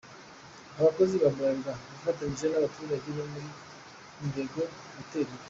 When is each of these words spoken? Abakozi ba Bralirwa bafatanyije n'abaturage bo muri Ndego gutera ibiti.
Abakozi 0.79 1.13
ba 1.21 1.29
Bralirwa 1.35 1.73
bafatanyije 1.93 2.45
n'abaturage 2.49 3.07
bo 3.15 3.23
muri 3.31 3.49
Ndego 4.29 4.59
gutera 4.97 5.27
ibiti. 5.29 5.39